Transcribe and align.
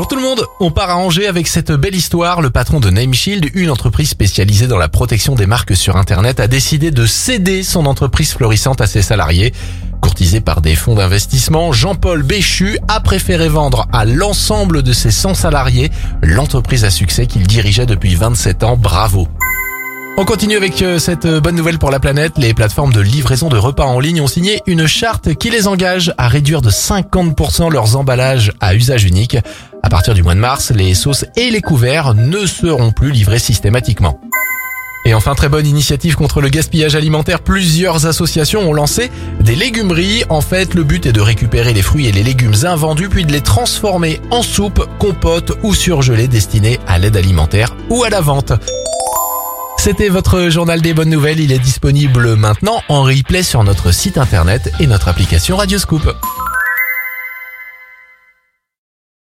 Bonjour 0.00 0.08
tout 0.08 0.16
le 0.16 0.22
monde, 0.22 0.46
on 0.60 0.70
part 0.70 0.88
à 0.88 0.96
Angers 0.96 1.26
avec 1.26 1.46
cette 1.46 1.72
belle 1.72 1.94
histoire. 1.94 2.40
Le 2.40 2.48
patron 2.48 2.80
de 2.80 2.88
Nameshield, 2.88 3.50
une 3.52 3.68
entreprise 3.68 4.08
spécialisée 4.08 4.66
dans 4.66 4.78
la 4.78 4.88
protection 4.88 5.34
des 5.34 5.44
marques 5.44 5.76
sur 5.76 5.96
Internet, 5.96 6.40
a 6.40 6.48
décidé 6.48 6.90
de 6.90 7.04
céder 7.04 7.62
son 7.62 7.84
entreprise 7.84 8.32
florissante 8.32 8.80
à 8.80 8.86
ses 8.86 9.02
salariés. 9.02 9.52
Courtisé 10.00 10.40
par 10.40 10.62
des 10.62 10.74
fonds 10.74 10.94
d'investissement, 10.94 11.72
Jean-Paul 11.72 12.22
Béchu 12.22 12.78
a 12.88 13.00
préféré 13.00 13.50
vendre 13.50 13.88
à 13.92 14.06
l'ensemble 14.06 14.82
de 14.82 14.94
ses 14.94 15.10
100 15.10 15.34
salariés 15.34 15.90
l'entreprise 16.22 16.86
à 16.86 16.90
succès 16.90 17.26
qu'il 17.26 17.46
dirigeait 17.46 17.84
depuis 17.84 18.14
27 18.14 18.64
ans. 18.64 18.78
Bravo 18.78 19.28
on 20.16 20.24
continue 20.24 20.56
avec 20.56 20.82
euh, 20.82 20.98
cette 20.98 21.24
euh, 21.24 21.40
bonne 21.40 21.56
nouvelle 21.56 21.78
pour 21.78 21.90
la 21.90 22.00
planète. 22.00 22.32
Les 22.36 22.54
plateformes 22.54 22.92
de 22.92 23.00
livraison 23.00 23.48
de 23.48 23.56
repas 23.56 23.84
en 23.84 24.00
ligne 24.00 24.20
ont 24.20 24.26
signé 24.26 24.60
une 24.66 24.86
charte 24.86 25.34
qui 25.34 25.50
les 25.50 25.66
engage 25.66 26.12
à 26.18 26.28
réduire 26.28 26.62
de 26.62 26.70
50% 26.70 27.70
leurs 27.70 27.96
emballages 27.96 28.52
à 28.60 28.74
usage 28.74 29.04
unique. 29.04 29.36
À 29.82 29.88
partir 29.88 30.14
du 30.14 30.22
mois 30.22 30.34
de 30.34 30.40
mars, 30.40 30.72
les 30.74 30.94
sauces 30.94 31.24
et 31.36 31.50
les 31.50 31.62
couverts 31.62 32.14
ne 32.14 32.46
seront 32.46 32.92
plus 32.92 33.10
livrés 33.10 33.38
systématiquement. 33.38 34.20
Et 35.06 35.14
enfin, 35.14 35.34
très 35.34 35.48
bonne 35.48 35.66
initiative 35.66 36.14
contre 36.14 36.42
le 36.42 36.50
gaspillage 36.50 36.94
alimentaire. 36.94 37.40
Plusieurs 37.40 38.06
associations 38.06 38.68
ont 38.68 38.74
lancé 38.74 39.10
des 39.40 39.54
légumeries. 39.54 40.24
En 40.28 40.42
fait, 40.42 40.74
le 40.74 40.84
but 40.84 41.06
est 41.06 41.12
de 41.12 41.22
récupérer 41.22 41.72
les 41.72 41.82
fruits 41.82 42.06
et 42.06 42.12
les 42.12 42.22
légumes 42.22 42.54
invendus 42.64 43.08
puis 43.08 43.24
de 43.24 43.32
les 43.32 43.40
transformer 43.40 44.20
en 44.30 44.42
soupe, 44.42 44.86
compote 44.98 45.56
ou 45.62 45.74
surgelés 45.74 46.28
destinés 46.28 46.78
à 46.86 46.98
l'aide 46.98 47.16
alimentaire 47.16 47.74
ou 47.88 48.04
à 48.04 48.10
la 48.10 48.20
vente. 48.20 48.52
C'était 49.82 50.10
votre 50.10 50.50
journal 50.50 50.82
des 50.82 50.92
bonnes 50.92 51.08
nouvelles. 51.08 51.40
Il 51.40 51.52
est 51.52 51.58
disponible 51.58 52.36
maintenant 52.36 52.82
en 52.90 53.02
replay 53.02 53.42
sur 53.42 53.64
notre 53.64 53.92
site 53.92 54.18
internet 54.18 54.70
et 54.78 54.86
notre 54.86 55.08
application 55.08 55.56
Radioscoop. 55.56 56.02